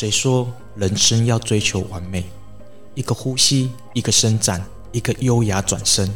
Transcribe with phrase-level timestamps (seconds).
[0.00, 2.24] 谁说人生要追求完美？
[2.94, 6.10] 一个呼吸，一个伸展，一个优雅转身，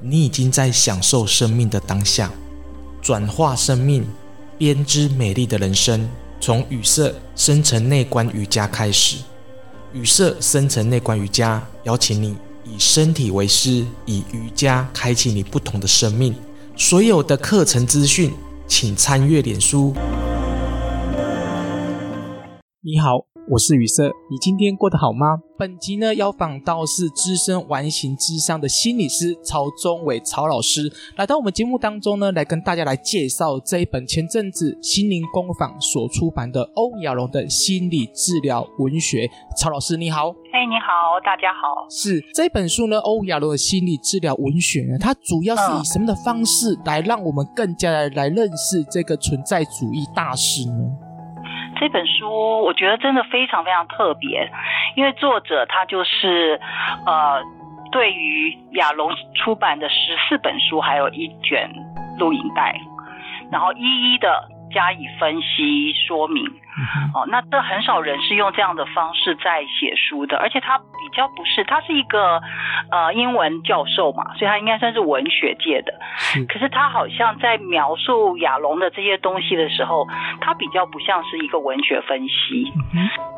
[0.00, 2.28] 你已经在享受生命的当下，
[3.00, 4.04] 转化生命，
[4.58, 6.10] 编织美丽的人生。
[6.40, 9.18] 从语色深层内观瑜伽开始，
[9.92, 12.34] 语色深层内观瑜伽邀请你
[12.64, 16.34] 以身体为师，以瑜伽开启你不同的生命。
[16.76, 18.34] 所有的课程资讯，
[18.66, 19.94] 请参阅脸书。
[22.86, 23.24] 你好。
[23.48, 25.38] 我是雨色，你今天过得好吗？
[25.58, 39.30] 本集呢，要访到是资深完形咨商的心理师曹宗伟曹老师，来到我们节目当中呢，来跟大家来介绍这一本前阵子心灵工坊所出版的欧亚龙的心理治疗文学。
[39.56, 41.88] 曹老师你好，嘿，你好，大家好。
[41.88, 50.74] 是这本书呢，欧亚龙的心理治疗文学呢，它主要是以什么的方式来让我们更加的来认识这个存在主义大师呢？
[51.84, 54.50] 这本书我觉得真的非常非常特别，
[54.96, 56.58] 因为作者他就是
[57.04, 57.42] 呃，
[57.92, 61.68] 对于亚龙出版的十四本书，还有一卷
[62.18, 62.74] 录影带，
[63.52, 66.42] 然后一一的加以分析说明。
[67.14, 72.40] 哦，那这很少人是用这样的方式在写书的，而且他比较不是，他是一个
[72.90, 75.94] 呃英文教授嘛，所以他应该算是文学界的。
[76.16, 76.44] 是。
[76.46, 80.04] 可是他好像在描述亚龙的这些东西的时候，
[80.40, 82.72] 他比较不像是一个文学分析，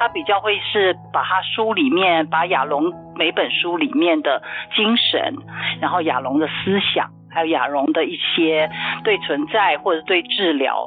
[0.00, 4.42] 他比较会是把他书里面把亚龙每本书里面的
[4.74, 5.34] 精神，
[5.80, 8.70] 然后亚龙的思想，还有亚龙的一些
[9.04, 10.86] 对存在或者对治疗。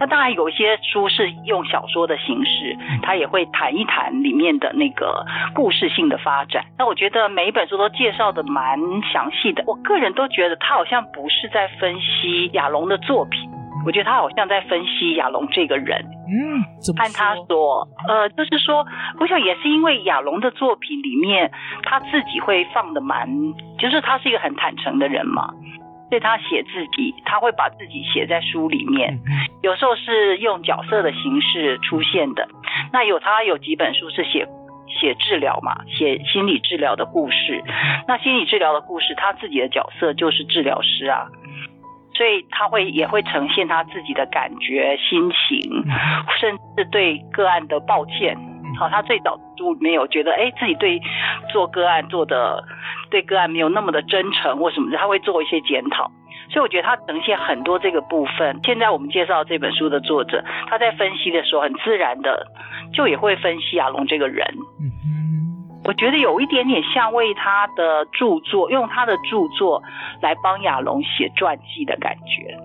[0.00, 6.64] 那当然有一些书是用小说的形式，他也会谈一谈里面的那个故事性的发展。
[6.78, 8.78] 那我觉得每一本书都介绍的蛮
[9.12, 9.62] 详细的。
[9.66, 13.50] 我个人都觉得他好像不是在分析亚龙的作品，
[13.84, 16.02] 我觉得他好像在分析亚龙这个人。
[16.32, 16.62] 嗯，
[16.96, 18.86] 按他说，呃，就是说，
[19.18, 21.50] 我想也是因为亚龙的作品里面
[21.82, 23.28] 他自己会放的蛮，
[23.78, 25.52] 就是他是一个很坦诚的人嘛。
[26.10, 29.20] 所以他写自己，他会把自己写在书里面，
[29.62, 32.48] 有时候是用角色的形式出现的。
[32.92, 34.44] 那有他有几本书是写
[34.88, 37.62] 写治疗嘛，写心理治疗的故事。
[38.08, 41.28] 那心理治疗的故事，他自己的角色就是治疗师啊，
[42.14, 45.84] 所以他会也会呈现他自己的感觉、心情，
[46.40, 48.36] 甚至对个案的抱歉。
[48.78, 51.00] 好，他最早都没有觉得，哎，自己对
[51.52, 52.62] 做个案做的。
[53.10, 56.08] 对个案没有那么的真诚或什么的，他会做一些检讨，
[56.48, 58.60] 所以我觉得他呈现很多这个部分。
[58.62, 62.46] 现在我们介绍这本书的作者，他在分析的时候很自然的
[62.94, 64.46] 就也会分析亚龙这个人。
[65.82, 69.82] 我觉得有一点点像为他的著作，用他的著作
[70.22, 72.56] 来帮亚龙写传记的感觉。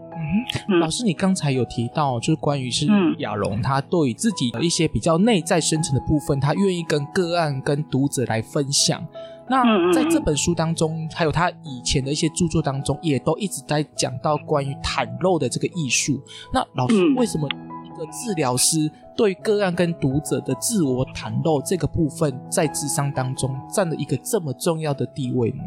[0.69, 2.88] 嗯，老师，你刚才有提到，就是关于是
[3.19, 9.06] 亚龙他对于自己的一些比较内在深层的部分，他愿意跟个案跟读者来分享。
[9.47, 16.19] 那在这本书当中，还有他以前的一些著作当中，也都一直在讲到关于袒露的这个艺术。
[16.52, 17.47] 那老师，为什么
[17.85, 25.63] 一个治疗师对个案跟读者的自我袒露这个部分，在智商当中占了一个这么重要的地位呢？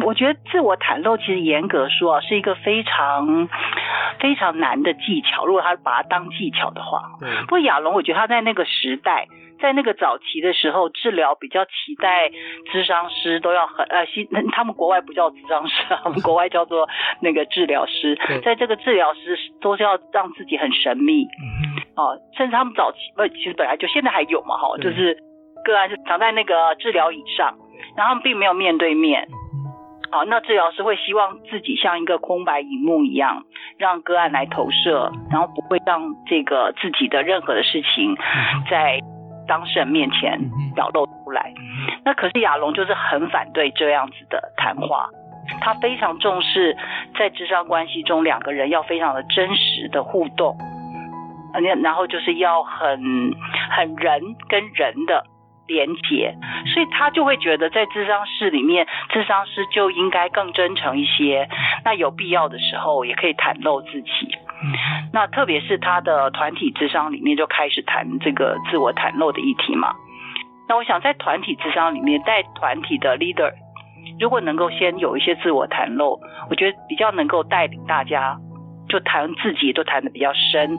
[0.00, 3.48] 嗯，我觉得自我袒露其实严格说啊，是一个非常
[4.18, 5.46] 非常难的技巧。
[5.46, 7.44] 如果他把它当技巧的话，嗯。
[7.46, 9.26] 不过亚龙，我觉得他在那个时代。
[9.60, 12.30] 在那个早期的时候，治疗比较期待
[12.72, 16.88] 咨商师都要很呃，西他们国外不叫咨商师，他们国外叫做
[17.20, 18.18] 那个治疗师。
[18.42, 21.26] 在这个治疗师都是要让自己很神秘，
[21.94, 25.14] 哦，甚至他们早期不，其实本来就现在还有嘛，哈，就是
[25.62, 27.54] 个案是躺在那个治疗椅上，
[27.98, 29.28] 然后他们并没有面对面。
[30.10, 33.44] 好，那治疗师会希望自己像一个空白荧幕一样，
[33.78, 38.16] 让个案来投射，然后不会让这个自己的任何的事情
[38.70, 38.98] 在。
[39.48, 40.38] 当事人面前
[40.76, 41.52] 表露出来，
[42.04, 45.08] 那可是亚龙就是很反对这样子的谈话，
[45.60, 46.76] 他非常重视
[47.18, 50.56] 在咨商关系中两个人要非常的真实的互动，
[51.82, 53.00] 然后就是要很
[53.72, 55.24] 很人跟人的
[55.70, 56.34] 连结，
[56.74, 61.48] 所以他就会觉得在智商室里面，智商师就应该更真诚一些，
[61.84, 64.10] 那有必要的时候也可以袒露自己。
[65.12, 69.94] 那特别是他的团体智商里面就开始谈这个自我袒露的议题嘛。
[70.68, 73.52] 那我想在团体智商里面带团体的 leader，
[74.18, 76.20] 如果能够先有一些自我袒露，
[76.50, 78.36] 我觉得比较能够带领大家，
[78.88, 80.78] 就谈自己都谈的比较深，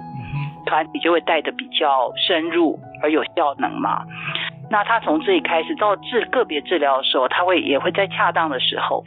[0.65, 4.05] 团体就会带的比较深入而有效能嘛。
[4.71, 9.03] 那他从这里开始到治个别治疗的时候，他会也会在恰当的时候，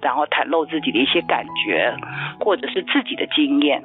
[0.00, 1.94] 然后袒露自己的一些感觉，
[2.40, 3.82] 或者是自己的经验。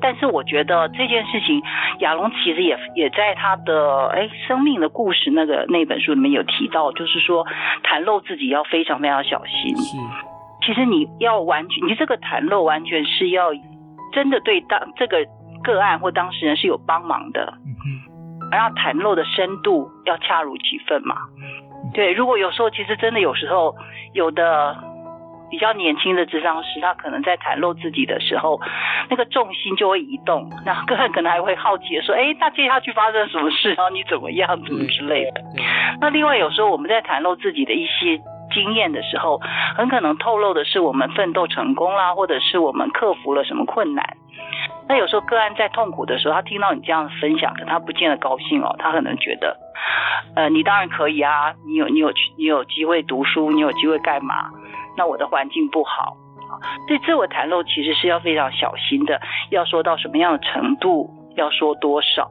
[0.00, 1.60] 但是我觉得这件事情，
[1.98, 7.44] 亚龙其实也也在他的哎生命的故事那个那本书里面有提到，就是说
[7.82, 9.76] 袒露自己要非常非常小心。
[9.76, 9.96] 是，
[10.64, 13.50] 其实你要完全，你这个袒露完全是要
[14.12, 15.26] 真的对当这个
[15.64, 17.54] 个案或当事人是有帮忙的。
[18.46, 21.16] 嗯哼，然后袒露的深度要恰如其分嘛。
[21.94, 23.74] 对，如果有时候其实真的有时候
[24.12, 24.76] 有的。
[25.48, 28.60] 比较年轻的智商师，他可能在袒露自己的时候，
[29.08, 33.72] 那个重心就会移动，那个人可能还会好奇的说：“哎，那接下去发生什么事？
[33.74, 35.40] 然后你怎么样，怎么之类的。”
[36.02, 38.20] 那另外有时候我们在袒露自己的一些
[38.52, 39.40] 经验的时候，
[39.76, 44.04] 很可能透露的是我们奋斗成功啦，或者是我们克服了什么困难。
[44.88, 49.56] 那有时候个案在痛苦的时候，他听到你这样分享，可他不见得高兴哦，他可能觉得，
[50.36, 54.50] 呃，你当然可以啊，你有你有你有机会读书，你有机会干嘛？
[54.96, 56.16] 那我的环境不好，
[56.86, 62.30] 对自我袒露其实是要非常小心的，要说到什么样的程度，要说多少。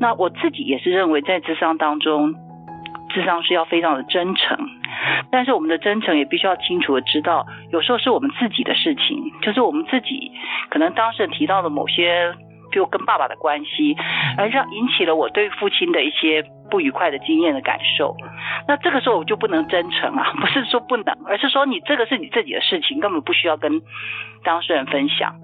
[0.00, 2.34] 那我自己也是认为，在智商当中，
[3.10, 4.58] 咨商是要非常的真诚，
[5.30, 10.32] 但是我们的真诚也必须要清楚的知道，有时候是我们自己的事情，就是我们自己
[10.70, 12.34] 可能当事人提到的某些。
[12.72, 13.96] 就跟爸爸的关系，
[14.38, 16.40] 而让引起了我对父亲的一些
[16.70, 18.14] 不愉快的经验的感受。
[18.68, 23.82] 那这个时候我就不能真诚啊，不是说不能，而是说你这个是你自己的事情，根本不需要跟
[24.44, 25.34] 当事人分享。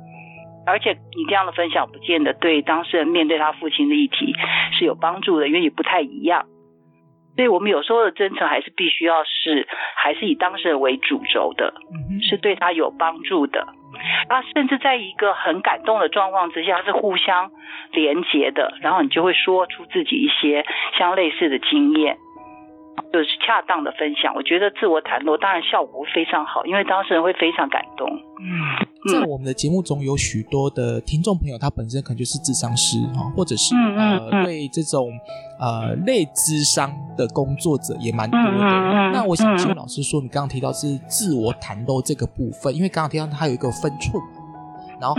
[0.68, 4.32] 而且你这样的分享，不见得对当事人面对他父亲的议题
[4.78, 6.44] 是有帮助的，因为你不太一样。
[7.36, 11.74] 所以我们有时候的真诚还是必须要是，还是以当事人为主轴的，
[12.22, 13.66] 是对他有帮助的。
[14.28, 17.50] 然后甚至在一个很感动的状况之下，是互相
[17.92, 20.64] 连结的，然后你就会说出自己一些
[20.98, 22.16] 相类似的经验，
[23.12, 24.34] 就是恰当的分享。
[24.34, 28.08] 我觉得自我袒露当然效果非常好，因为当事人会非常感动。
[28.40, 28.86] 嗯。
[29.12, 35.10] 在我们的节目中有许多的听众朋友，他本身可能就是智商师哈，或者是呃对这种
[35.58, 38.58] 呃类智商的工作者也蛮多的。
[39.12, 44.22] 那我想请问老师说，你刚刚提到是自我袒露这个部分，因为刚刚提到它有一个分寸，
[45.00, 45.16] 然后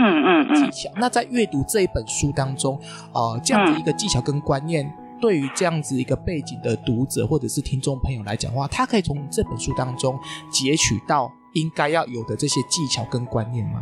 [0.53, 0.89] 技巧。
[0.95, 2.79] 那在阅读这一本书当中，
[3.13, 4.91] 呃，这样子一个技巧跟观念，
[5.21, 10.17] 对于这样子一个背景的读者或者是听众朋友来讲的话，他可以从这本书当中
[10.51, 11.31] 截取到。
[11.53, 13.81] 应该要有的这些技巧跟观念吗？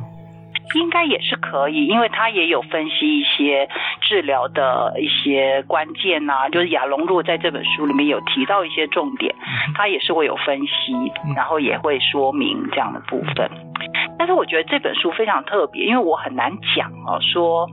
[0.74, 3.70] 应该也是可以，因为他也有分析一些
[4.02, 9.34] 治疗的一些关键啊，就是亚隆若在这本书里面有提到一些重点，
[9.76, 10.94] 他也是会有分析，
[11.36, 13.50] 然后也会说明这样的部分。
[14.18, 17.70] 但是我觉得这本书非常特别，因为我很难讲哦，说，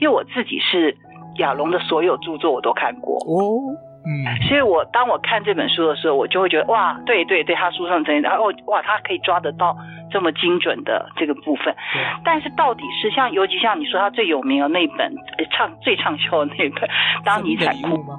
[0.00, 0.96] 因为我自己是
[1.36, 3.76] 亚龙的所有著作我都看过哦。
[4.04, 9.76] 嗯，所以我当我看这本书的时候，我就会觉得哇，对对对，他书上真的，然后哇，他可以抓得到
[10.10, 11.72] 这么精准的这个部分。
[11.92, 15.14] 对但是到底是像，尤其像你说他最有名的那本，
[15.52, 16.88] 畅最畅销的那本
[17.24, 18.18] 《当尼采哭》吗？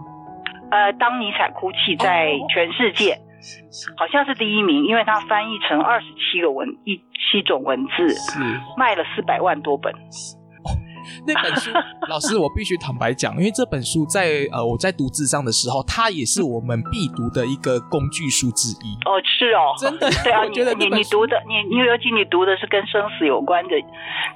[0.71, 3.19] 呃，当尼采哭泣在全世界，哦、
[3.97, 8.39] 好像是第一名，因为他翻译成二十七个文一七种文字，是
[8.77, 9.94] 卖了四百万多本。
[11.27, 11.71] 那本书，
[12.09, 18.94] 老师，我必须坦白讲，因为这本书在呃我在读智商的时候，它也是我们必读的一个工具书之一。
[19.05, 23.75] 哦，是哦，真的，对啊，你你你读的，你你尤其你读的是跟生死有关的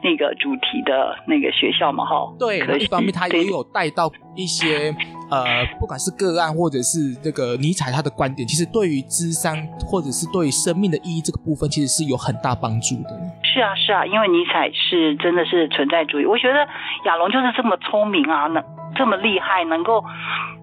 [0.03, 2.33] 那个主题的那个学校嘛，哈。
[2.39, 4.95] 对，一方面它也有带到一些
[5.29, 13.09] 呃，不管是个案或者是这个尼采他的观点，其实对于智商或者是对于生命的意义这个部分，其实是有很大帮助的。
[13.43, 16.59] 是啊，是啊，因为尼采是真的是存在主义，我觉得
[17.05, 18.63] 亚龙就是这么聪明啊，能
[18.97, 20.03] 这么厉害，能够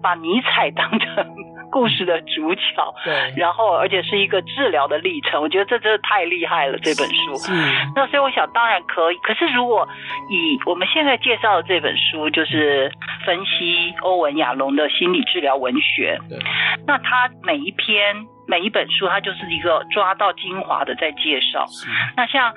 [0.01, 1.25] 把尼采当成
[1.71, 2.61] 故事的主角，
[3.03, 7.51] 对，然后而且是一个治疗的历程，我觉得这真的太厉害了，这本书。
[7.51, 9.17] 嗯，那所以我想，当然可以。
[9.17, 9.87] 可是如果
[10.29, 12.91] 以我们现在介绍的这本书，就是
[13.25, 16.37] 分析欧文亚龙的心理治疗文学，对，
[16.85, 18.15] 那他每一篇
[18.47, 21.65] 每一本书，它就是一个抓到精华的在介绍。
[21.67, 22.53] 是，那像。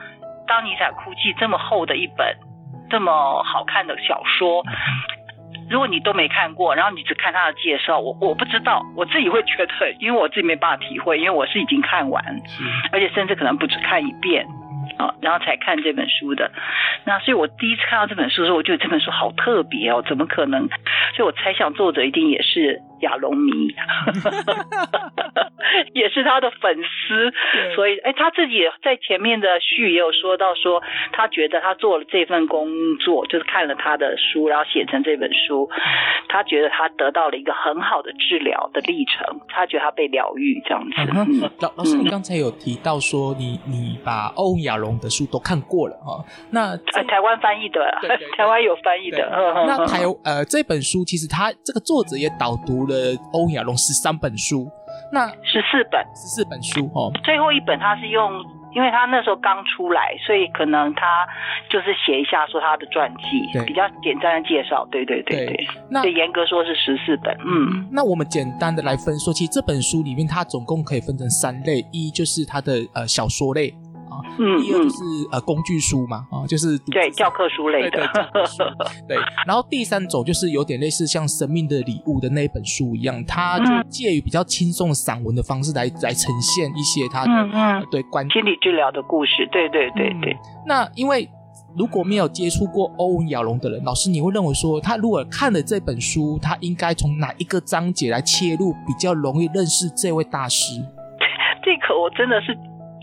[0.48, 2.34] 当尼采哭泣这么厚的一本，
[2.88, 4.64] 这么好看的小说，
[5.70, 12.24] 如果你都没看过，然后你只看他的介绍，我我不知道，我自己会觉得，因为我自己没办法体会，因为我是已经看完，
[12.92, 14.46] 而且甚至可能不止看一遍
[14.98, 16.50] 啊，然后才看这本书的。
[17.04, 20.68] 那所以我第一次看到这本书的时候，我觉得这本书好特别哦，怎么可能？
[21.16, 23.74] 所以我猜想作者一定也是亚龙迷，
[25.94, 27.32] 也是他的粉丝，
[27.74, 35.68] 所以哎，他自己在前面的序也有说到说，他觉得他做了这份工作，就是看了他的书，然后写成这本书，
[36.28, 40.94] 他觉得他得到了一个很好的治疗的历程，他觉得他被疗愈这样子。
[41.14, 48.28] 嗯、老老师，你刚才有提到说你你把欧亚龙的书都看过了哈，那呃台湾翻译的，对对对。
[48.38, 49.28] 台湾有翻译的，
[49.66, 54.68] 那台 呃这本书其实他这个作者也导读了欧亚龙十三本书，
[55.12, 56.04] 那十四本。
[56.16, 58.42] 十四本书哦，最后一本他是用，
[58.74, 61.26] 因为他那时候刚出来，所以可能他
[61.70, 73.72] 就是写一下说他的传记，比较简单的介绍，对对对对，那严格说是十四本，嗯，那我们简单的来分说，其实这本书里面它总共可以分成三类，一就是它的呃小说类。
[74.38, 74.96] 嗯，第二就是
[75.32, 78.42] 呃工具书嘛，啊，就是对教科书类的，对，
[79.08, 79.16] 对，对。
[79.46, 90.32] 然后第三种就是有点类似像《生命的礼物》的那一本书一样，它就介于比较轻松的散文的方式来来呈现一些它的嗯，嗯对关心理治疗的故事，对对对对。
[90.32, 91.28] 嗯、那因为
[91.76, 100.80] 如果没有接触过欧文亚龙的人，老师你会认为说，他如果看了这本书，他应该从哪一个章节来切入比较容易认识这位大师？
[101.62, 102.56] 这个我真的是。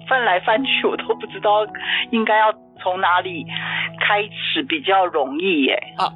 [0.07, 1.65] 翻来翻去，我都不知道
[2.11, 3.45] 应该要从哪里
[3.99, 5.79] 开始比较容易耶。
[5.97, 6.11] 啊，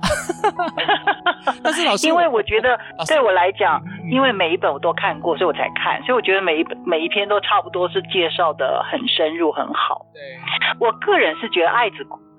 [1.63, 3.81] 但是老师，因为我觉得对我来讲，
[4.12, 10.05] 因为每一本我都看过，所以我才看，所以我觉得每一本每一篇都差不多是介绍的很深入很好。
[10.13, 10.22] 对，
[10.79, 11.98] 我个人是觉得《爱子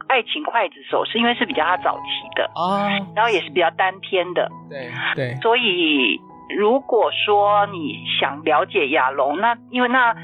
[0.09, 4.49] 爱情刽子手》是因为是比较他早期的啊，然后也是比较单篇的。
[4.69, 6.21] 对对，所以
[6.57, 10.15] 如果说你想了解亚龙，那因为那。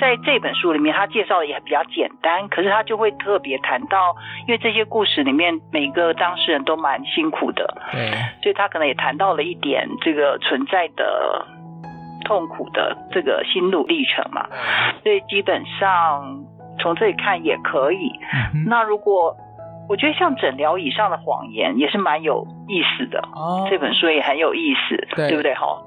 [0.00, 4.14] 在这本书里面，他介绍的也比较简单，可是他就会特别谈到，
[4.46, 8.10] 因为这些故事里面每个当事人都蛮辛苦的，对，
[8.42, 11.46] 所以他可能也谈到了一点这个存在的
[12.24, 14.46] 痛苦的这个心路历程嘛，
[15.02, 16.44] 所以基本上
[16.80, 18.10] 从这里看也可以。
[18.54, 19.34] 嗯、那如果
[19.88, 25.54] 我觉得像诊疗以上的谎言也是蛮有意思的，哦，这本书也很有意思，对，对不对？
[25.54, 25.78] 哈，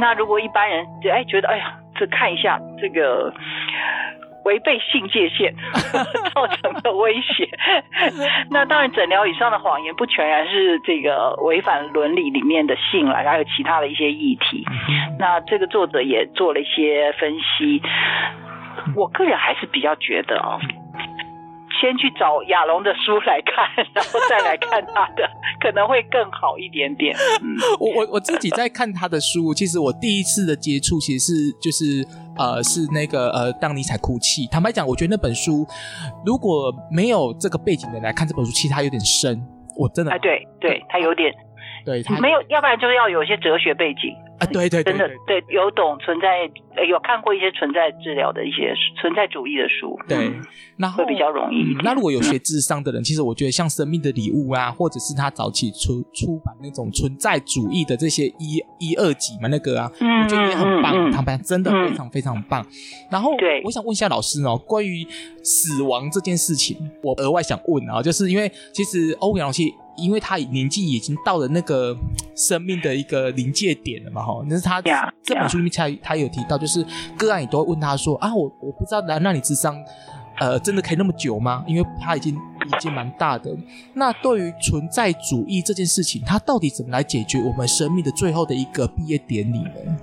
[0.00, 1.78] 那如果一般人就哎觉得哎呀。
[2.02, 3.32] 这看一下这个
[4.44, 5.54] 违背性界限
[6.34, 7.48] 造成的威胁，
[8.50, 14.64] 那当然诊疗以上的谎言不全然是这个违反伦理里面的性了，还有其他的一些议题。
[15.16, 17.80] 那这个作者也做了一些分析，
[18.96, 20.58] 我个人还是比较觉得啊。
[21.82, 25.28] 先去找亚龙的书来看，然后再来看他的，
[25.60, 27.12] 可能会更好一点点。
[27.42, 32.06] 嗯、 我我我自己在看他的书，其实我第一次的接触其实是就是
[32.38, 34.46] 呃是那个呃当尼采哭泣。
[34.46, 35.66] 坦白讲，我觉得那本书
[36.24, 39.42] 如果没有这个背景的来看这本书，其实它有点深。
[39.74, 41.32] 我真的，哎，对对，它有点，
[41.84, 44.14] 对，他没有，要不然就是要有一些哲学背景。
[44.38, 46.50] 啊，对对对，真的对，有懂存在，
[46.88, 50.32] 有看过一些存在治疗的一些存在主义的书，对，
[50.78, 51.76] 那会比较容易。
[51.84, 62.66] 那如果有学智商的人，其实我觉得像《生命的礼物》啊，或者是他早期出出版那种存在主义的这些一一二集嘛，那个啊，我觉得也很棒，他们真的非常非常棒。
[63.12, 65.06] 然后，对，我想问一下老师哦，关于
[65.44, 69.62] 死亡这件事情，我额外想问啊，就是因为其实欧阳老师。
[69.96, 71.96] 因为他年纪已经到了那个
[72.34, 74.80] 生命的一个临界点了嘛，哈，那是他
[75.22, 76.84] 这本书里面才他有提到，就是
[77.16, 79.76] 个案也都会问他说啊，我我不知道来让你智商，
[80.38, 81.64] 呃，真的可以那么久吗？
[81.66, 83.50] 因为他已经已经蛮大的。
[83.94, 89.96] 那对于存在主义这件事情，他到底怎么来解决我们生命的最后的一个毕业典礼呢？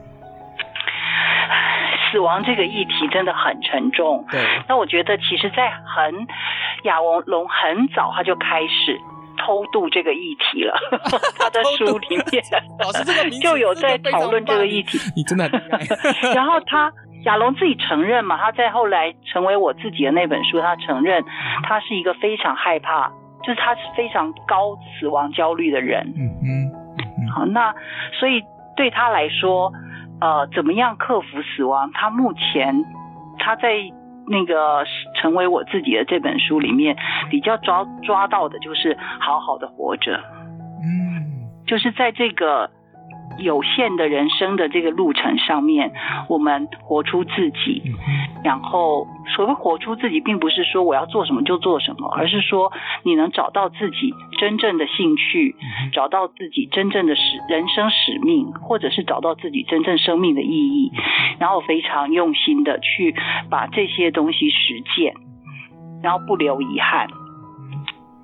[2.11, 4.25] 死亡这个议题真的很沉重。
[4.31, 6.25] 对，那我觉得其实，在很
[6.85, 8.99] 亚文龙很早他就开始。
[9.39, 10.73] 偷渡这个议题了，
[11.39, 12.43] 他的书里面
[12.79, 14.97] 老师这个就有在讨论这个议题。
[15.15, 16.33] 你真的很厉害。
[16.33, 16.91] 然后他
[17.23, 21.23] 亚龙自己承认嘛，他在后来成为我自己的那本书，他承认
[21.63, 23.09] 他是一个非常害怕，
[23.43, 26.05] 就是他是非常高死亡焦虑的人。
[26.15, 27.29] 嗯嗯。
[27.33, 27.73] 好，那
[28.19, 28.41] 所以
[28.75, 29.71] 对他来说，
[30.21, 31.91] 呃，怎么样克服死亡？
[31.93, 32.83] 他目前
[33.39, 33.91] 他在。
[34.29, 36.95] 那个成为我自己的这本书里面
[37.29, 40.15] 比较抓抓到的就是好好的活着，
[40.83, 42.69] 嗯，就是在这个。
[43.37, 45.93] 有限的人生的这个路程上面，
[46.27, 47.81] 我们活出自己。
[48.43, 52.71] 然后，所谓活出自己，并不是说我要做什么就做什么，而是说
[53.03, 55.55] 你能找到自己真正的兴趣，
[55.93, 60.91] 找到自己真正的使人生使命，或者是找到自己真正生命的意义，
[61.37, 63.15] 然后非常用心的去
[63.49, 65.13] 把这些东西实践，
[66.01, 67.07] 然后不留遗憾。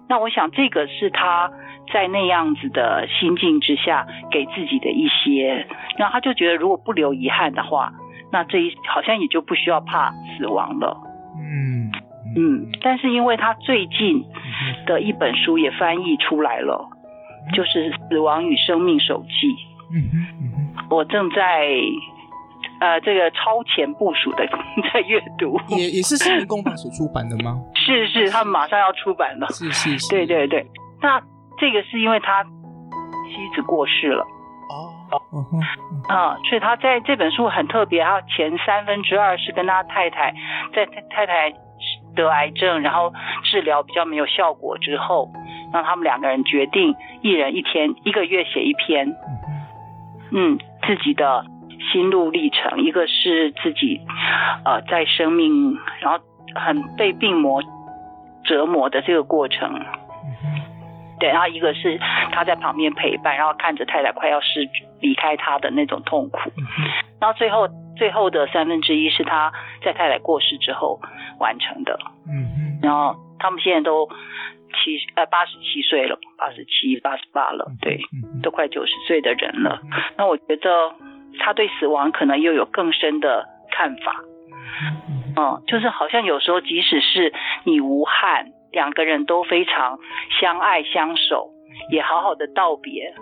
[0.07, 1.51] 那我想，这个是他
[1.93, 7.93] 在那样子的心境之下给自己的一些，然后他就觉得如果不留遗憾的话，
[8.31, 10.97] 那这一好像也就不需要怕死亡了。
[11.37, 11.91] 嗯
[12.35, 14.25] 嗯，但是因为他最近
[14.85, 16.89] 的一本书也翻译出来了，
[17.53, 19.47] 就是《死亡与生命手记》。
[19.93, 20.09] 嗯
[20.41, 21.69] 嗯，我正在
[22.81, 24.45] 呃这个超前部署的
[24.91, 27.57] 在阅读，也也是新民工坊所出版的吗？
[27.75, 29.47] 是是，他们马上要出版了。
[29.49, 30.65] 是是是，对对对。
[31.01, 31.21] 那
[31.57, 32.49] 这个是因为他妻
[33.55, 34.23] 子过世了。
[34.67, 35.61] 哦哦，嗯哼，
[36.09, 40.33] 啊，所以他在这本书很特别，他前三分之二是跟他太太
[40.73, 41.53] 在太太
[42.15, 45.29] 得癌症，然后治疗比较没有效果之后，
[45.71, 49.15] 让他们两个人决定一人一天一个月写一篇，
[50.31, 50.57] 嗯，
[50.87, 51.45] 自己的
[51.93, 54.01] 心路历程，一个是自己
[54.65, 56.19] 呃在生命然后
[56.55, 57.61] 很被病魔
[58.43, 59.79] 折磨的这个过程。
[61.25, 61.99] 对，然后一个是
[62.31, 64.69] 他在旁边陪伴，然后看着太太快要失
[65.01, 66.51] 离开他的那种痛苦，
[67.19, 67.67] 然后最后
[67.97, 69.51] 最后的三分之一是他
[69.83, 70.99] 在太太过世之后
[71.39, 71.97] 完成的。
[72.29, 74.07] 嗯，然后他们现在都
[74.69, 77.99] 七呃八十七岁了，八十七八十八了，对，
[78.43, 79.81] 都快九十岁的人了。
[80.17, 80.93] 那我觉得
[81.39, 84.15] 他对死亡可能又有更深的看法。
[85.37, 88.51] 嗯，就是好像有时候即使是你无憾。
[88.75, 89.97] 两个人都非常
[90.39, 91.49] 相爱相守，
[91.89, 93.13] 也好好的道别，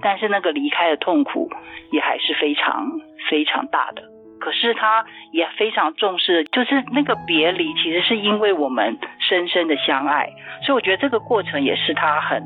[0.00, 1.50] 但是那个离开的痛苦
[1.90, 2.86] 也还是非常
[3.28, 4.04] 非常大的。
[4.38, 10.30] 可是他也非常重视，就是那个别离其实是因为我们深深的相爱，
[10.64, 12.40] 所以我觉得这个过程也是他很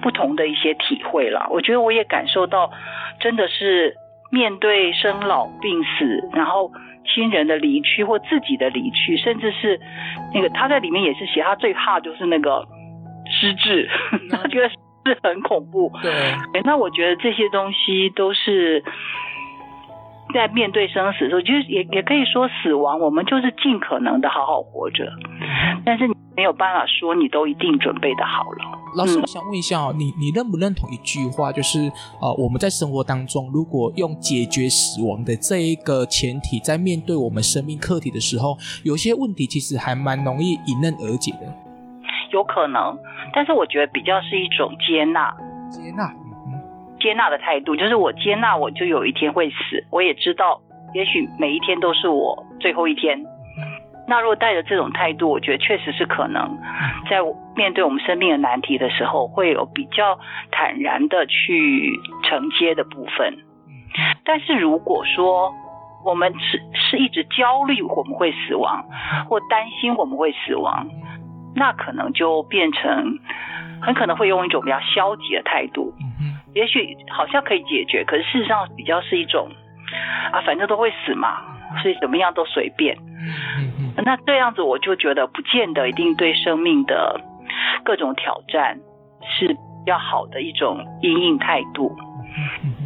[0.00, 1.46] 不同的一些体会了。
[1.50, 2.70] 我觉得我也感受到，
[3.20, 3.94] 真的是
[4.32, 6.72] 面对生老病死，然后。
[7.12, 9.80] 亲人的离去或自己的离去，甚至是
[10.34, 12.66] 那个他在里面也是写，他最怕就是那个
[13.30, 13.88] 失智，
[14.30, 15.90] 他觉得是很恐怖。
[16.02, 18.82] 对，那我觉得这些东西都是
[20.34, 25.04] 在面对生死的时候，就是也也可以说死亡，我们就是尽可能的好好活着，
[25.84, 28.78] 但是你没有办法说你都一定准备的好了。
[28.96, 41.52] 老师，我想问一下哦，你你认不认同一句话，就是呃，我们在生活当中，如果用解决死亡的这一个前提，在面对我们生命课题的时候，有些问题其实还蛮容易迎刃而解的。
[42.32, 42.96] 有可能，
[43.34, 45.34] 但是我觉得比较是一种接纳，
[45.70, 46.12] 接纳，
[47.00, 50.60] 接纳的态度，就是我接纳，我就有一天会死，我也知道，
[50.94, 53.18] 也许每一天都是我最后一天。
[54.06, 56.56] 那如果带着这种态度，我觉得确实是可能，
[57.10, 57.18] 在
[57.54, 60.18] 面对我们生命的难题的时候，会有比较
[60.50, 63.36] 坦然的去承接的部分。
[64.24, 65.52] 但是如果说
[66.04, 68.84] 我们是是一直焦虑我们会死亡，
[69.28, 70.86] 或担心我们会死亡，
[71.54, 73.18] 那可能就变成
[73.82, 75.92] 很可能会用一种比较消极的态度。
[76.54, 79.48] 也许好像可以解决，可是事实上比较是一种
[80.32, 81.38] 啊，反正都会死嘛，
[81.82, 82.96] 所以怎么样都随便。
[84.04, 87.20] 那这样子我就觉得不见得一定对生命的
[87.84, 88.78] 各种挑战
[89.22, 89.54] 是比
[89.86, 91.94] 较好的一种因应态度，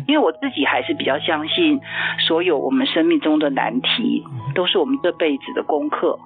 [0.06, 1.80] 因为我自己还是比较相信，
[2.26, 6.18] 所有我们生命中的难题都是我们这辈子的功课。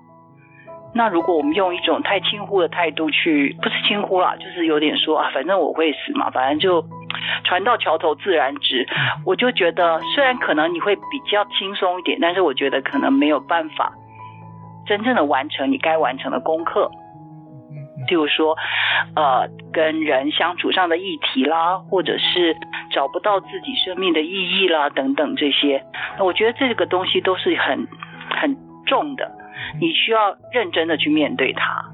[0.97, 6.83] 那如果我们用一种太轻忽的态度去，不是轻忽啦，就是有点说啊，反正我会死嘛，反正就
[7.45, 8.89] 船到桥头自然直。
[9.27, 13.93] 我就觉得虽然可能你会比较轻松一点，但是我觉得可能没有办法。
[14.87, 16.89] 真正的完成你该完成的功课，
[18.09, 18.57] 譬如说，
[19.17, 22.57] 呃，跟人相处上的议题啦，或者是
[22.93, 25.83] 找不到自己生命的意义啦，等等这些，
[26.21, 27.85] 我觉得这个东西都是很
[28.41, 28.57] 很
[28.87, 29.29] 重的，
[29.81, 31.85] 你需要认真的去面对它，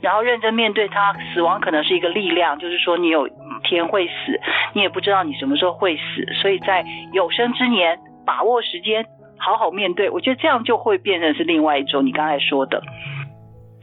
[0.00, 1.14] 然后认真面对它。
[1.34, 3.28] 死亡可能是一个力量，就是说你有
[3.64, 4.40] 天会死，
[4.74, 9.06] 你也不知道你什么时候会死，所以在有生之年把握时间。
[9.38, 12.82] 好好面对，我觉得这样就会变成是另外一种你刚才说的，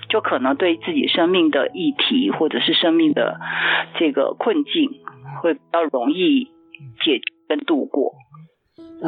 [0.09, 3.39] 就可能对自己生命的议题或者是生命的
[3.99, 4.89] 这个困境
[5.41, 6.45] 会比较容易
[7.05, 8.13] 解决跟度过。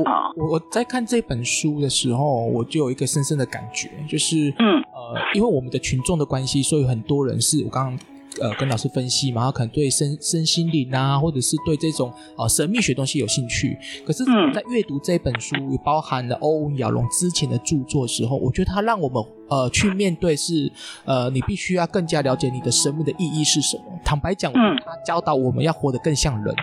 [0.03, 7.99] 啊，我我在看这本书的时候，我就有一个深深的感觉，就是嗯呃，因为我们的群众的关系，所以很多人是我刚刚。
[8.41, 13.77] 呃，跟老师分析嘛，他可能对身身心灵啊，或者是对这种啊、呃、神秘学东西有兴趣。
[14.05, 20.69] 可是，在阅读这本书，也包含了欧文亚龙之前的著作的时候，我觉得他让我们呃去面对是
[21.05, 23.83] 呃，你必须要更加了解你的生命的意义是什么。
[24.03, 26.53] 坦白讲，他教导我们要活得更像人。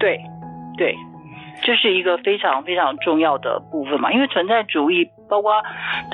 [0.00, 0.18] 对，
[0.76, 0.92] 对，
[1.62, 4.12] 这是一个非常非常重要的部分嘛。
[4.12, 5.52] 因为存在主义，包括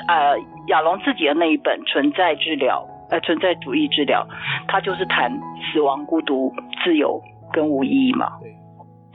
[0.07, 2.85] 呃亚龙自己的那一本《存在治疗》。
[3.11, 4.25] 呃存在主义治疗，
[4.67, 6.51] 它就是谈死亡、孤独、
[6.83, 8.39] 自由跟无意义嘛。
[8.41, 8.55] 对，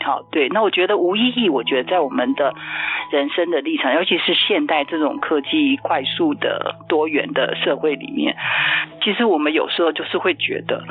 [0.06, 2.54] 好，对，那我觉得无意义，我觉得在我们的
[3.10, 8.36] 人生的历程，尤其是现代这种科技快速的多元的社会里面，
[9.02, 10.84] 其实我们有时候就是会觉得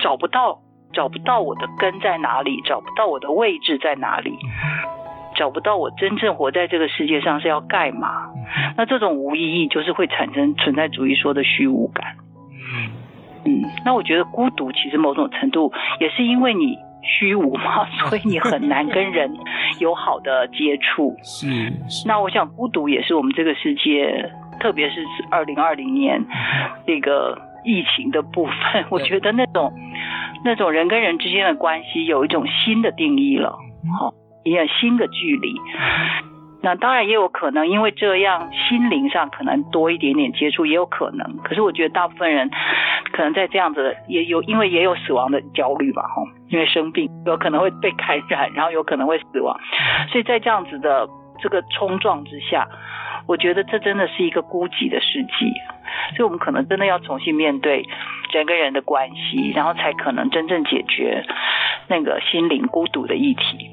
[0.00, 0.58] 找不到。
[0.96, 4.32] 找不到我的根在哪里，找不到我的位置在哪里，
[5.36, 8.08] 找不到我真正活在这个世界上是要干嘛？
[8.78, 12.16] 那这种无意义就是会产生存在主义说的虚无感。
[13.44, 19.30] 嗯，那我觉得孤独其实某种程度也是因为你虚无嘛， 所以你很难跟人
[19.78, 21.14] 有好的接触。
[21.22, 21.46] 是。
[22.06, 26.24] 那我想孤独也是我们这个世界，特别是二零二零年
[26.86, 29.70] 那个疫情的部分，我觉得那种。
[30.44, 33.50] 那种人跟人之间的关系有一种新的定义了，
[33.98, 34.12] 好，
[34.44, 35.54] 也有新的距离。
[36.62, 41.36] 那当然也有可能因为这样，心灵上可能多一点点接触，也有可能。
[41.44, 42.50] 可是我觉得大部分人
[43.12, 49.56] 可能在这样子也有，因为也有死亡的焦虑吧，哈，因为生病有可能会被感染，然后有可能会死亡，
[50.10, 51.06] 所以在这样子的
[51.38, 52.66] 这个冲撞之下，
[53.26, 55.52] 我觉得这真的是一个孤寂的世纪。
[56.16, 57.84] 所以我们可能真的要重新面对
[58.32, 61.24] 整个人的关系，然后才可能真正解决
[61.88, 63.70] 那个心灵孤独的议题。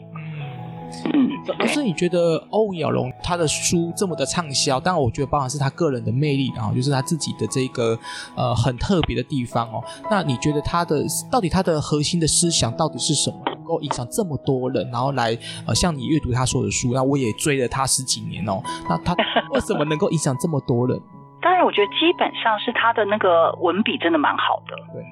[1.12, 7.98] 嗯，老师，你觉得欧文·亚隆他的书这么的畅销，当然我觉得包含是他个人的魅力，然后就是他自己的这个
[8.36, 9.84] 呃很特别的地方哦。
[10.10, 13.38] 那你觉得他的到底他的核心的思想到底是什么，
[13.74, 15.34] 够影响这么多人，然后来
[15.68, 18.62] 呃像你阅读他所有的书，那我也追了他十几年哦。
[18.88, 19.14] 那他
[19.52, 21.00] 为什么能够影响这么多人？
[21.42, 25.04] 当然，我觉得基本上是他的那个文笔真的蛮好的，对。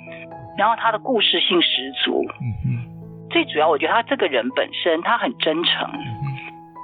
[0.57, 2.69] 然后他的故事性十足，嗯嗯。
[3.29, 6.31] 最主要，我觉得他这个人本身他很真诚，嗯，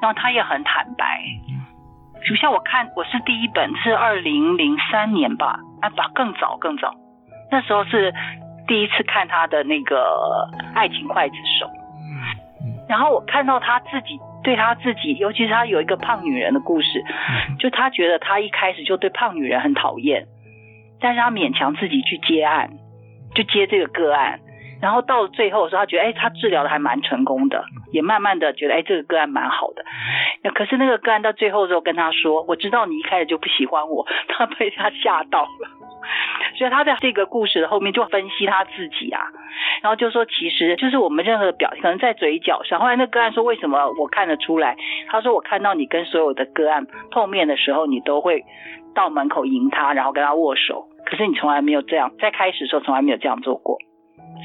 [0.01, 1.21] 然后他也很坦白。
[1.47, 1.63] 嗯。
[2.27, 6.93] 就像我看，我是第一本是二零零三年吧，啊，不，更早更早，
[7.51, 8.13] 那时候是
[8.67, 9.95] 第一次看他的那个
[10.75, 12.85] 《爱情刽子手》，嗯。
[12.87, 14.19] 然后我看到他自己。
[14.43, 17.03] 对他自己，尤其是他有一个胖女人的故事，
[17.59, 20.25] 就他觉得他一开始就对胖女人很讨厌，
[21.01, 22.69] 但是他勉强自己去接案，
[23.35, 24.39] 就接这个个案，
[24.79, 29.83] 然后到了最后的时候，他觉得哎，他治疗的还蛮成功的，也慢慢的觉得哎，这个个案蛮好的。
[30.51, 35.76] 可是那个个案到最后的时候跟他说，我知道你一开始就不喜欢我，他被他吓到了。
[36.55, 39.21] 所以他在这个故事的后面就分析他自己啊，
[39.81, 42.79] 然后就说其实就是我们任何的表现，可能在嘴角上。
[42.79, 44.75] 后来那个案说，为什么我看得出来？
[45.09, 48.43] 他说我看到你跟所有的个案碰面的时候，你都会
[48.95, 50.87] 到门口迎他，然后跟他握手。
[51.05, 53.77] 可是你从来没有这样，在开始的时候从来没有这样做过。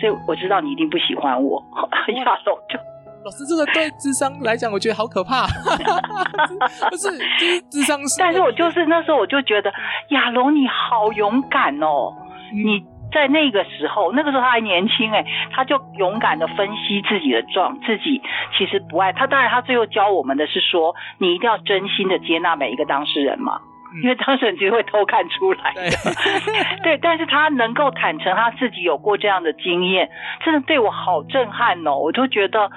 [0.00, 1.62] 所以我知道你一定不喜欢我。
[2.14, 2.91] 亚隆就。
[3.24, 5.46] 老师，这个对智商来讲，我觉得好可怕。
[6.90, 7.08] 不是，
[7.38, 8.16] 就是智商师。
[8.18, 9.72] 但是我就是那时候，我就觉得
[10.08, 12.12] 亚龙你好勇敢哦！
[12.52, 18.20] 嗯、你在那个时候，那个时候他还年轻哎，他就勇敢的分析自己的状，自己
[18.58, 19.26] 其实不爱他。
[19.26, 23.60] 当然，他最后教我们的是说，你一定要真心的接纳每一个当事人嘛。
[24.02, 25.90] 因为当事人其实会偷看出来的，
[26.82, 30.08] 对，但是他能够坦诚他自己有过这样的经验，
[30.44, 31.98] 真的对我好震撼哦！
[31.98, 32.70] 我就觉得，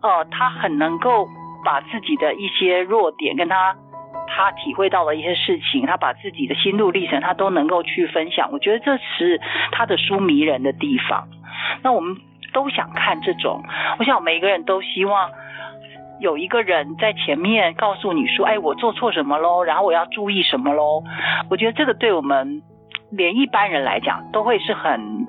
[0.00, 1.28] 呃，他很能够
[1.64, 3.74] 把自己的一些弱点跟他
[4.28, 8.50] 他体会到的一些事情，他把自己的心路历程，他都能够去分享。
[8.52, 9.40] 我觉得这是
[9.72, 11.26] 他的书迷人的地方。
[11.82, 12.16] 那我们
[12.52, 13.64] 都想看这种，
[13.98, 15.30] 我想每一个人都希望。
[16.20, 19.64] 有一个人在前面告诉你说：“哎，我做错什么喽？
[19.64, 21.02] 然后我要注意什么喽？”
[21.50, 22.62] 我觉得这个对我们
[23.10, 25.26] 连一般人来讲都会是很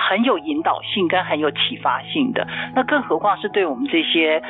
[0.00, 2.46] 很有引导性跟很有启发性的。
[2.74, 4.42] 那更何况是对我们这些。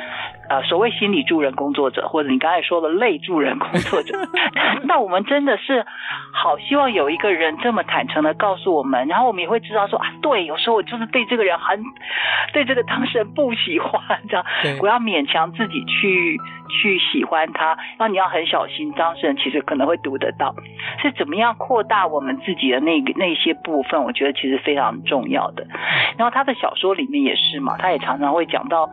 [0.49, 4.13] 呃，所谓心理助人工作者，或者你刚才说的类助人工作者，
[4.83, 5.85] 那我们真的是
[6.33, 11.81] 好希望有一个人这么坦诚的告诉我们，然后我们也会知道说啊，对，有时候我就是对这个人很
[12.51, 14.45] 对这个当事人不喜欢，这样
[14.81, 16.37] 我要勉强自己去
[16.71, 20.53] 去喜欢他，然后你要很小心，当事人其实可能会读得到，
[21.01, 25.65] 是怎么样扩大我们自己的那个那些部分，我觉得其实非常重要的。
[26.17, 28.89] 然后他的小说里面也是嘛，他也常常会讲到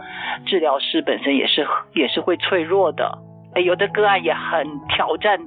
[0.47, 1.49] 治疗师本身也。
[1.49, 3.19] 是也是会脆弱的，
[3.55, 5.39] 哎，有的个案也很挑战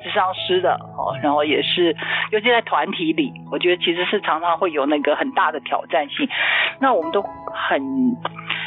[0.00, 1.94] 智商师的哦，然后也是，
[2.30, 6.28] 尤其在团体里，我觉得其实是常常会有那个很大的挑战性。
[6.78, 7.82] 那我们都很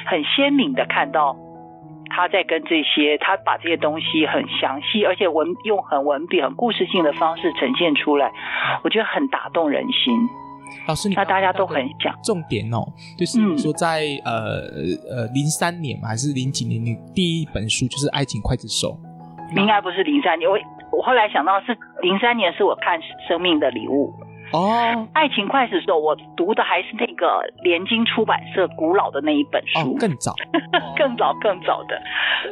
[0.05, 1.37] 很鲜明的看到
[2.17, 8.31] 他在跟这些，他把这些东西很详细，而且文用很文笔、很故事性的方式呈现出来，
[8.83, 10.17] 我觉得很打动人心。
[10.87, 12.81] 老师，那大家都很想重点哦，
[13.19, 16.83] 就是说在、嗯、呃呃零三年嘛，还是零几年？
[16.83, 18.97] 你第一本书就是《爱情刽子手》，
[19.55, 20.49] 应该不是零三年。
[20.49, 20.57] 我
[20.91, 24.11] 我后来想到是零三年是我看《生命的礼物》。
[24.53, 30.33] 哦，爱情快死的时候，我读的还是那个联经出版社古老的那一本书，哦、更早，
[30.97, 32.01] 更早更早的。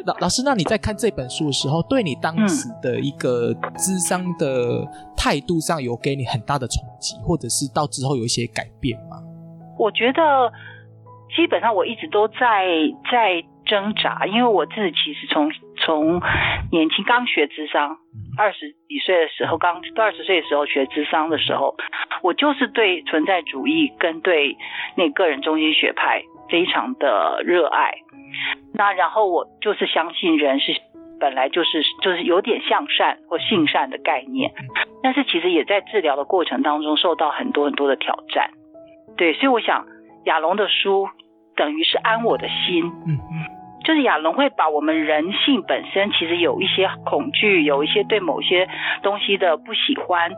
[0.06, 9.18] 老老师，那你在看这本书的时候，对你当时的一个智商的态度上有给你很大的冲击，或者是到之后有一些改变吗？
[9.78, 10.52] 我觉得
[11.36, 12.66] 基本上我一直都在
[13.12, 15.50] 在挣扎，因为我自己其实从
[15.86, 16.20] 从
[16.72, 17.98] 年轻刚学智商。
[18.38, 21.76] 二十几岁的时候，刚二十岁的时候学咨商的时候，
[22.22, 24.58] 我就是对存在主义跟对
[24.96, 27.94] 那个人中心学派非常的热爱。
[28.74, 30.74] 那然后我就是相信人是
[31.20, 34.52] 本来就是就是有点向善或性善的概念，
[35.02, 38.52] 但是其实也在治疗的过程当中受到很多很多的挑战。
[39.16, 39.86] 对，所以我想
[40.26, 41.08] 亚龙的书
[41.56, 42.84] 等于是安我的心。
[43.08, 43.55] 嗯嗯。
[43.86, 48.68] 就是亚龙会把我们人性本身其实有一些恐惧，有一些对某些
[49.04, 50.32] 东西的不喜欢，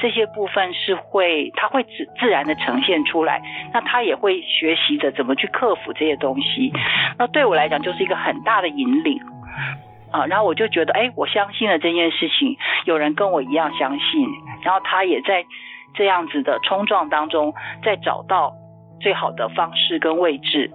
[0.00, 3.42] 这些部分是会，他会自自然的呈现出来。
[3.74, 6.72] 那他也会学习着怎么去克服这些东西。
[7.18, 9.20] 那对我来讲就是一个很大的引领
[10.10, 10.24] 啊。
[10.24, 14.26] 然后我就觉得，哎，我相信了这件事情，有人跟我一样相信，
[14.62, 15.44] 然后他也在
[15.94, 17.52] 这样子的冲撞当中，
[17.84, 18.54] 在找到
[18.98, 20.70] 最好的方式跟位置。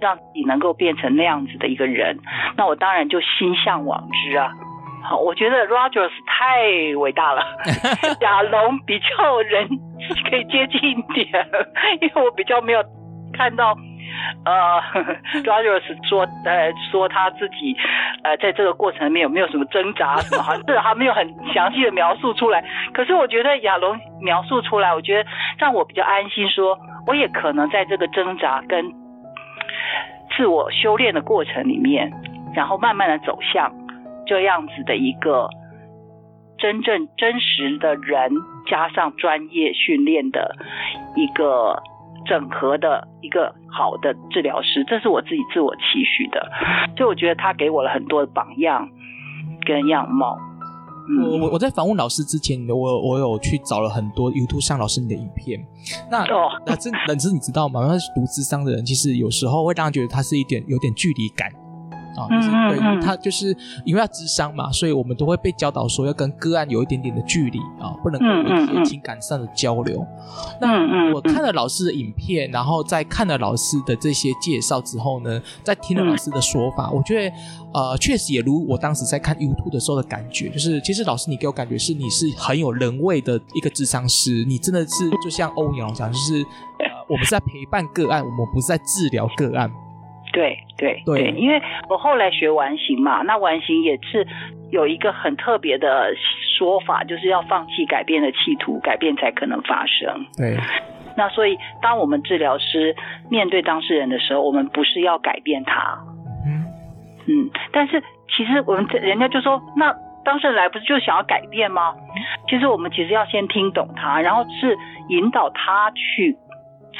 [0.00, 2.18] 让自己能够变成那样子的一个人，
[2.56, 4.50] 那我当然就心向往之啊。
[5.08, 7.42] 好，我觉得 Rogers 太伟大了，
[8.22, 9.68] 亚龙比较人
[10.28, 11.46] 可以接近一点，
[12.00, 12.82] 因为我比较没有
[13.32, 13.76] 看到
[14.44, 14.82] 呃
[15.44, 17.76] Rogers 说呃说他自己
[18.24, 22.64] 呃在这个过程里面有没有什么挣扎什么，好像是还没有很详细的描述出来。
[22.92, 29.05] 可是我觉得亚龙描述出来，我觉得让我比较安心说，说我也可能在这个挣扎跟。
[30.36, 32.12] 自我修炼的过程里面，
[32.54, 33.72] 然后慢慢的走向
[34.26, 35.48] 这样子的一个
[36.58, 38.32] 真正真实的人，
[38.66, 40.56] 加上专业训练的
[41.14, 41.82] 一个
[42.26, 46.50] 整合的一个好的治疗师，这是我自己自我期许的。
[46.96, 48.88] 所以我觉得他给我了很多的榜样
[49.64, 50.36] 跟样貌。
[51.30, 55.64] 我我我在访问老师之前，我我有去找了很多 YouTube 上老师你的影片。
[56.10, 56.24] 那
[56.66, 57.86] 那这冷知你知道吗？
[57.86, 61.50] 那读智商的人，其实有时候会让人觉得他是一点有点距离感。
[62.16, 70.04] 啊，就是对他就是因为要智商嘛，所以我们都会被教导说要跟个案有一点点的距离啊，不能有一些情感上的交流。
[70.60, 77.36] 那我看了老师的影片，然后在看了老师的这些介绍之后呢，在听了老师的说法，我觉得
[77.72, 89.70] 呃，确实也如我当时在看 YouTube 的时候的感觉，就是其实老师你给我感觉是你是很有人味的一个智商师，你真的是就像欧阳讲，就是呃，我们是在陪伴个案，我们不是在治疗个案。
[90.32, 94.26] 对对对，因为我后来学完形嘛，那完形也是
[94.70, 96.12] 有一个很特别的
[96.58, 100.26] 说法，就是要放弃改变的企图，改变才可能发生。
[100.36, 100.56] 对，
[101.16, 102.94] 那所以当我们治疗师
[103.30, 105.98] 面对当事人的时候，我们不是要改变他，
[106.46, 106.64] 嗯
[107.28, 108.02] 嗯，但是
[108.36, 111.94] 其实我们人家就说，那当事人来不是就想要改变吗？
[112.48, 114.76] 其实我们其实要先听懂他，然后是
[115.08, 116.36] 引导他去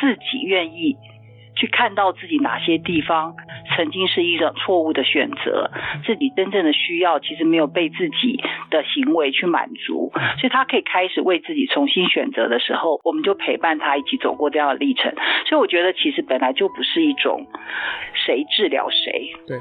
[0.01, 0.97] 自己愿意。
[1.57, 3.35] 去看到自己哪些地方
[3.75, 5.71] 曾经是一种错误的选择，
[6.05, 8.41] 自己真正的需要其实没有被自己
[8.71, 15.13] 的行为去满足，所以他可以开始为自己重新选择的时候，我们就陪伴他一起走过这样的历程。
[15.47, 17.47] 所以我觉得其实本来就不是一种
[18.13, 19.59] 谁治疗谁，对，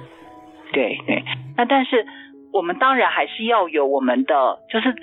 [0.73, 1.23] 对对。
[1.55, 2.05] 那但是
[2.51, 4.93] 我们当然还是要有我们的，就是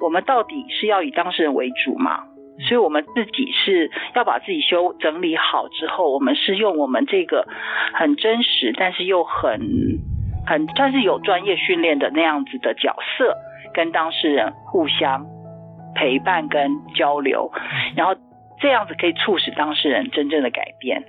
[0.00, 2.24] 我们到底是要以当事人为主嘛。
[2.60, 7.46] 所以，我们自己是要把自己修整理好之后，我们是用我们这个
[7.94, 9.60] 很真实，但是又很
[10.46, 13.34] 很算是有专业训练的那样子的角色，
[13.74, 15.26] 跟当事人互相
[15.94, 17.50] 陪伴跟交流，
[17.94, 18.14] 然后
[18.58, 21.02] 这样子可以促使当事人真正的改变。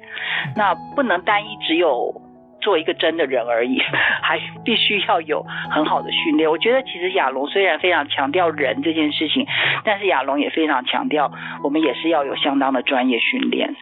[0.55, 2.21] 那不能单一只有。
[2.67, 3.79] 做一个真的人而已，
[4.21, 6.51] 还必须要有很好的训练。
[6.51, 9.47] 我觉得其实亚龙虽然非常强调人这件事情，
[9.85, 11.31] 但是亚龙也非常强调
[11.63, 13.73] 我们也是要有相当的专业训练。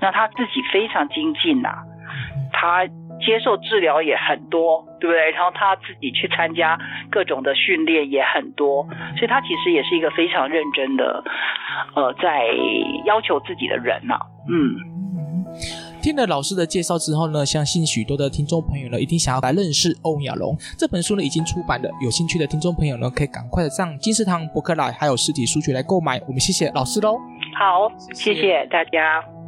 [0.00, 1.84] 那他自己非常精进呐、啊，
[2.50, 2.86] 他
[3.20, 5.30] 接受治疗也很多，对不对？
[5.32, 6.78] 然后他自己去参加
[7.10, 11.22] 各种的训练也很多，所以他其实也是一个非常认真的，
[11.94, 12.46] 呃，在
[13.04, 14.88] 要求自己的人呐、啊，嗯。
[16.00, 20.56] 听了老师的介绍之后呢，相信许多的听众朋友呢，一定想要来认识欧亚龙。
[20.78, 26.20] 这本书呢已经出版了，有兴趣的听众朋友呢，可以赶快的上金石堂博客来，还有实体书局来购买。
[26.26, 27.18] 我们谢谢老师喽。
[27.58, 29.39] 好，谢谢大家。